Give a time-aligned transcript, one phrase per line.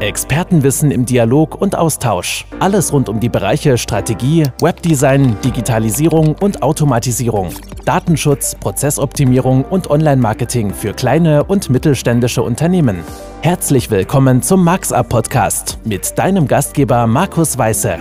[0.00, 2.46] Expertenwissen im Dialog und Austausch.
[2.58, 7.52] Alles rund um die Bereiche Strategie, Webdesign, Digitalisierung und Automatisierung.
[7.84, 13.04] Datenschutz, Prozessoptimierung und Online-Marketing für kleine und mittelständische Unternehmen.
[13.42, 17.98] Herzlich willkommen zum MarxUp Podcast mit deinem Gastgeber Markus Weiße.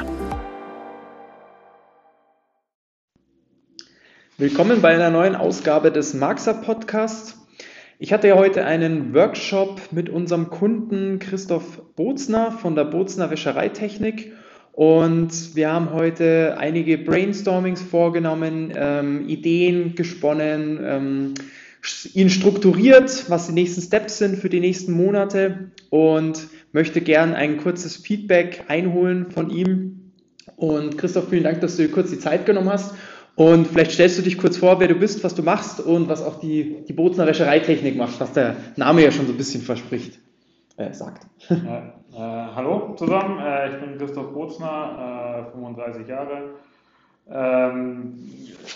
[4.38, 7.36] Willkommen bei einer neuen Ausgabe des MarxUp Podcasts.
[8.02, 14.32] Ich hatte ja heute einen Workshop mit unserem Kunden Christoph Bozner von der Bozner Wäschereitechnik.
[14.71, 21.33] Und wir haben heute einige Brainstormings vorgenommen, ähm, Ideen gesponnen, ähm,
[22.14, 25.71] ihn strukturiert, was die nächsten Steps sind für die nächsten Monate.
[25.89, 30.14] Und möchte gern ein kurzes Feedback einholen von ihm.
[30.56, 32.94] Und Christoph, vielen Dank, dass du dir kurz die Zeit genommen hast
[33.39, 36.22] und vielleicht stellst du dich kurz vor, wer du bist, was du machst und was
[36.22, 40.20] auch die, die Bozner Wäschereitechnik macht, was der Name ja schon so ein bisschen verspricht,
[40.75, 41.25] äh, sagt.
[41.50, 46.50] Äh, äh, hallo zusammen, äh, ich bin Christoph Bozner, 35 äh, Jahre,
[47.31, 48.16] ähm,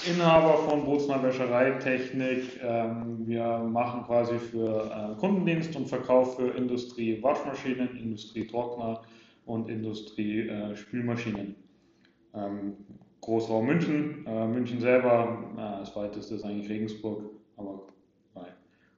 [0.09, 2.61] Inhaber von Bozner Wäschereitechnik.
[2.63, 9.01] Ähm, wir machen quasi für äh, Kundendienst und Verkauf für Industrie Waschmaschinen, Industrie Trockner
[9.45, 11.55] und Industrie Spülmaschinen.
[12.33, 12.77] Ähm,
[13.23, 14.25] Großraum München.
[14.27, 17.23] Äh, München selber, na, das weiteste ist eigentlich Regensburg,
[17.55, 17.83] aber
[18.35, 18.51] nein,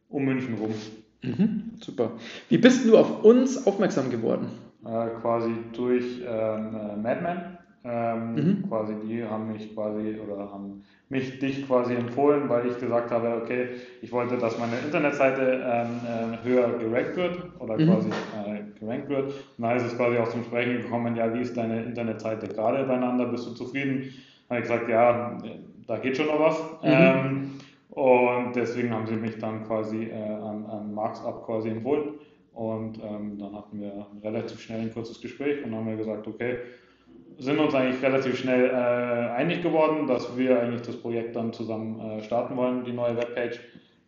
[0.10, 0.74] um München rum.
[1.22, 2.12] Mhm, super.
[2.50, 4.48] Wie bist du auf uns aufmerksam geworden?
[4.84, 7.58] Äh, quasi durch ähm, äh, Madman.
[7.88, 8.68] Ähm, mhm.
[8.68, 13.40] Quasi die haben mich quasi oder haben mich dich quasi empfohlen, weil ich gesagt habe,
[13.44, 13.70] okay,
[14.02, 17.88] ich wollte, dass meine Internetseite ähm, äh, höher gerankt wird oder mhm.
[17.88, 18.45] quasi äh,
[18.86, 19.26] gerankt wird.
[19.26, 22.84] Und da ist es quasi auch zum Sprechen gekommen, ja, wie ist deine Internetseite gerade
[22.86, 24.14] beieinander, bist du zufrieden?
[24.50, 25.38] Habe ich gesagt, ja,
[25.88, 26.60] da geht schon noch was.
[26.82, 26.90] Mhm.
[26.90, 27.52] Ähm,
[27.90, 32.16] und deswegen haben sie mich dann quasi äh, an, an Marx Up quasi empfohlen.
[32.54, 36.58] Und ähm, dann hatten wir relativ schnell ein kurzes Gespräch und haben wir gesagt, okay,
[37.38, 42.00] sind uns eigentlich relativ schnell äh, einig geworden, dass wir eigentlich das Projekt dann zusammen
[42.00, 43.60] äh, starten wollen, die neue Webpage.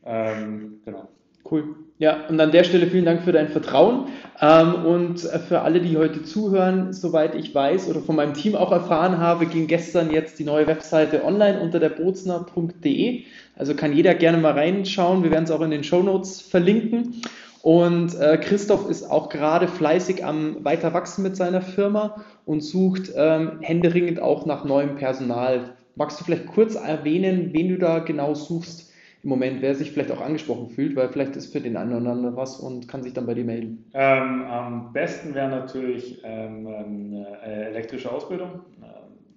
[0.06, 1.10] Ähm, genau.
[1.50, 1.76] Cool.
[2.00, 4.10] Ja, und an der Stelle vielen Dank für dein Vertrauen.
[4.40, 8.72] Ähm, und für alle, die heute zuhören, soweit ich weiß oder von meinem Team auch
[8.72, 13.24] erfahren habe, ging gestern jetzt die neue Webseite online unter der bozner.de.
[13.56, 15.24] Also kann jeder gerne mal reinschauen.
[15.24, 17.24] Wir werden es auch in den Show Notes verlinken.
[17.64, 23.12] Und äh, Christoph ist auch gerade fleißig am weiter wachsen mit seiner Firma und sucht
[23.16, 25.76] ähm, händeringend auch nach neuem Personal.
[25.96, 28.88] Magst du vielleicht kurz erwähnen, wen du da genau suchst
[29.28, 32.36] Moment, wer sich vielleicht auch angesprochen fühlt, weil vielleicht ist für den einen oder anderen
[32.36, 33.90] was und kann sich dann bei dir melden?
[33.94, 38.62] Ähm, am besten wäre natürlich ähm, äh, elektrische Ausbildung.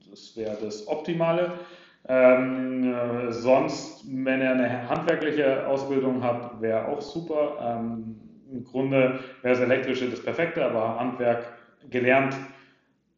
[0.09, 1.53] Das wäre das Optimale.
[2.09, 7.57] Ähm, äh, sonst, wenn er eine handwerkliche Ausbildung hat, wäre auch super.
[7.61, 8.17] Ähm,
[8.51, 11.53] Im Grunde wäre das Elektrische das Perfekte, aber Handwerk
[11.91, 12.35] gelernt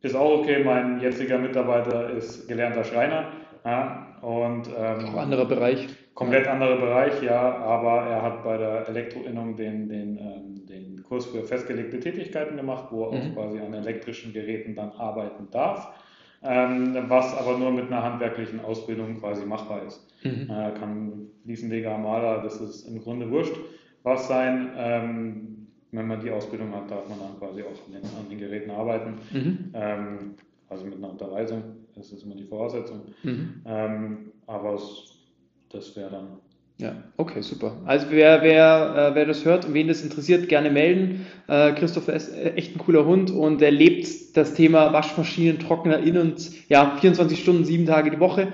[0.03, 0.65] ist auch okay.
[0.65, 3.29] Mein jetziger Mitarbeiter ist gelernter Schreiner.
[3.65, 5.89] Ja, und, ähm, auch anderer Bereich.
[6.15, 11.27] Komplett anderer Bereich, ja, aber er hat bei der Elektroinnung den, den, ähm, den Kurs
[11.27, 13.31] für festgelegte Tätigkeiten gemacht, wo er mhm.
[13.31, 15.93] auch quasi an elektrischen Geräten dann arbeiten darf
[16.45, 20.07] ähm, was aber nur mit einer handwerklichen Ausbildung quasi machbar ist.
[20.25, 20.51] Mhm.
[20.51, 23.57] Äh, kann Fliesenleger, Maler, das ist im Grunde wurscht,
[24.03, 24.71] was sein.
[24.77, 25.49] Ähm,
[25.93, 28.71] wenn man die Ausbildung hat, darf man dann quasi auch an den, an den Geräten
[28.71, 29.19] arbeiten.
[29.31, 29.71] Mhm.
[29.75, 30.35] Ähm,
[30.69, 31.63] also mit einer Unterweisung,
[31.95, 33.03] das ist immer die Voraussetzung.
[33.23, 33.63] Mhm.
[33.67, 35.12] Ähm, aber es,
[35.73, 36.27] das wäre dann
[36.79, 37.77] ja, okay, super.
[37.85, 41.27] Also wer, wer, äh, wer das hört und wen das interessiert, gerne melden.
[41.47, 45.99] Äh, Christopher ist äh, echt ein cooler Hund und er lebt das Thema Waschmaschinen, Trockner
[45.99, 48.49] in und ja, 24 Stunden, sieben Tage die Woche.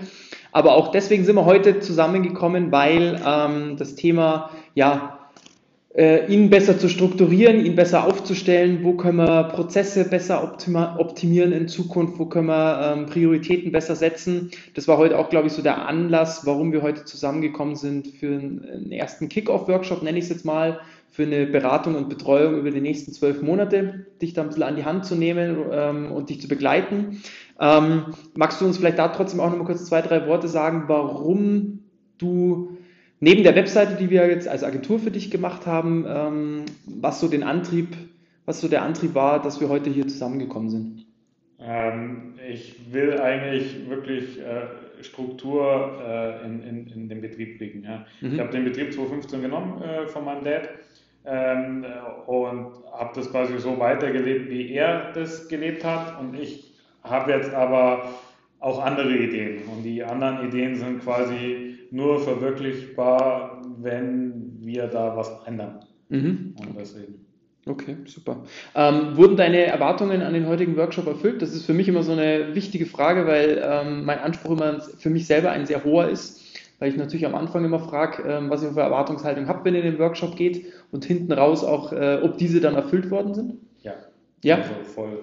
[0.52, 5.17] Aber auch deswegen sind wir heute zusammengekommen, weil ähm, das Thema ja
[5.96, 10.42] ihn besser zu strukturieren, ihn besser aufzustellen, wo können wir Prozesse besser
[10.98, 14.50] optimieren in Zukunft, wo können wir ähm, Prioritäten besser setzen.
[14.74, 18.38] Das war heute auch, glaube ich, so der Anlass, warum wir heute zusammengekommen sind für
[18.38, 20.78] einen ersten Kick-Off-Workshop, nenne ich es jetzt mal,
[21.10, 24.76] für eine Beratung und Betreuung über die nächsten zwölf Monate, dich da ein bisschen an
[24.76, 27.22] die Hand zu nehmen ähm, und dich zu begleiten.
[27.58, 30.84] Ähm, magst du uns vielleicht da trotzdem auch noch mal kurz zwei, drei Worte sagen,
[30.86, 31.80] warum
[32.18, 32.76] du
[33.20, 37.28] neben der Webseite, die wir jetzt als Agentur für dich gemacht haben, ähm, was so
[37.28, 37.96] den Antrieb,
[38.46, 41.06] was so der Antrieb war, dass wir heute hier zusammengekommen sind?
[41.60, 47.84] Ähm, ich will eigentlich wirklich äh, Struktur äh, in, in, in, den Betrieb bringen.
[47.84, 48.06] Ja.
[48.20, 48.34] Mhm.
[48.34, 50.68] Ich habe den Betrieb 2015 genommen äh, von meinem Dad
[51.24, 51.84] ähm,
[52.26, 56.18] und habe das quasi so weitergelebt, wie er das gelebt hat.
[56.20, 56.72] Und ich
[57.02, 58.08] habe jetzt aber
[58.60, 59.62] auch andere Ideen.
[59.64, 65.80] Und die anderen Ideen sind quasi nur verwirklichbar, wenn wir da was ändern.
[66.08, 66.54] Mhm.
[66.58, 67.26] Und deswegen.
[67.66, 68.44] Okay, super.
[68.74, 71.42] Ähm, wurden deine Erwartungen an den heutigen Workshop erfüllt?
[71.42, 75.10] Das ist für mich immer so eine wichtige Frage, weil ähm, mein Anspruch immer für
[75.10, 76.40] mich selber ein sehr hoher ist,
[76.78, 79.84] weil ich natürlich am Anfang immer frage, ähm, was ich für Erwartungshaltung habe, wenn ihr
[79.84, 83.54] in den Workshop geht und hinten raus auch, äh, ob diese dann erfüllt worden sind?
[83.82, 83.92] Ja.
[84.42, 84.56] Ja?
[84.56, 85.18] Also voll.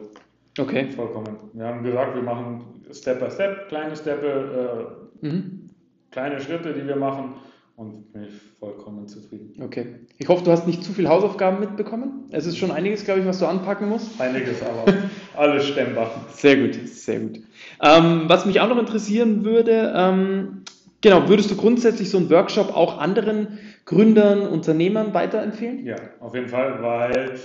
[0.57, 0.89] Okay.
[0.91, 1.37] Vollkommen.
[1.53, 5.69] Wir haben gesagt, wir machen Step by Step, kleine Steppe, äh, mhm.
[6.11, 7.35] kleine Schritte, die wir machen
[7.75, 9.61] und bin ich vollkommen zufrieden.
[9.61, 9.95] Okay.
[10.17, 12.25] Ich hoffe, du hast nicht zu viele Hausaufgaben mitbekommen.
[12.31, 14.19] Es ist schon einiges, glaube ich, was du anpacken musst.
[14.19, 14.85] Einiges, aber
[15.35, 16.09] alles stemmbar.
[16.31, 17.39] Sehr gut, sehr gut.
[17.83, 20.61] Ähm, was mich auch noch interessieren würde, ähm,
[21.01, 25.85] genau, würdest du grundsätzlich so einen Workshop auch anderen Gründern, Unternehmern weiterempfehlen?
[25.85, 27.37] Ja, auf jeden Fall, weil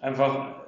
[0.00, 0.65] einfach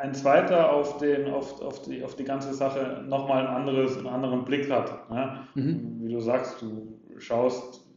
[0.00, 4.44] ein zweiter auf, den, auf, auf, die, auf die ganze Sache nochmal ein einen anderen
[4.44, 5.10] Blick hat.
[5.10, 5.46] Ne?
[5.54, 6.00] Mhm.
[6.02, 7.90] Wie du sagst, du schaust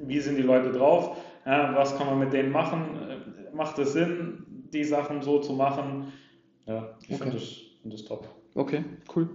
[0.00, 3.92] wie sind die Leute drauf, ja, was kann man mit denen machen, äh, macht es
[3.92, 6.12] Sinn, die Sachen so zu machen.
[6.66, 7.16] Ja, ich okay.
[7.16, 7.48] finde das,
[7.82, 8.28] find das top.
[8.54, 8.84] Okay,
[9.14, 9.28] cool.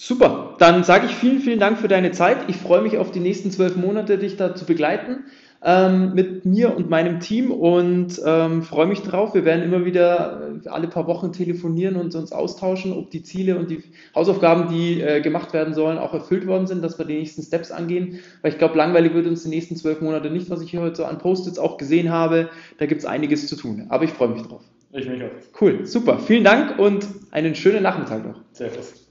[0.00, 2.48] Super, dann sage ich vielen, vielen Dank für deine Zeit.
[2.48, 5.24] Ich freue mich auf die nächsten zwölf Monate, dich da zu begleiten
[5.60, 9.34] ähm, mit mir und meinem Team und ähm, freue mich drauf.
[9.34, 13.58] Wir werden immer wieder äh, alle paar Wochen telefonieren und uns austauschen, ob die Ziele
[13.58, 13.82] und die
[14.14, 17.72] Hausaufgaben, die äh, gemacht werden sollen, auch erfüllt worden sind, dass wir die nächsten Steps
[17.72, 18.20] angehen.
[18.42, 20.94] Weil ich glaube, langweilig wird uns die nächsten zwölf Monate nicht, was ich hier heute
[20.94, 22.50] so an Post-its auch gesehen habe.
[22.78, 23.86] Da gibt es einiges zu tun.
[23.88, 24.62] Aber ich freue mich drauf.
[24.92, 25.60] Ich mich auch.
[25.60, 26.20] Cool, super.
[26.20, 28.40] Vielen Dank und einen schönen Nachmittag noch.
[28.52, 29.07] Servus.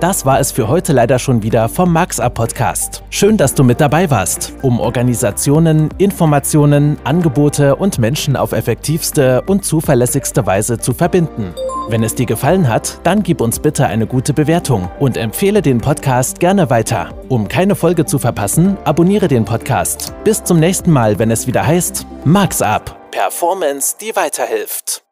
[0.00, 3.02] Das war es für heute leider schon wieder vom MaxUp Podcast.
[3.10, 9.64] Schön, dass du mit dabei warst, um Organisationen, Informationen, Angebote und Menschen auf effektivste und
[9.64, 11.52] zuverlässigste Weise zu verbinden.
[11.88, 15.80] Wenn es dir gefallen hat, dann gib uns bitte eine gute Bewertung und empfehle den
[15.80, 17.12] Podcast gerne weiter.
[17.28, 20.14] Um keine Folge zu verpassen, abonniere den Podcast.
[20.22, 22.94] Bis zum nächsten Mal, wenn es wieder heißt MaxUp.
[23.10, 25.07] Performance, die weiterhilft.